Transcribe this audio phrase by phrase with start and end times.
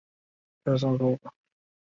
[0.63, 1.35] 碑迁址村南马地。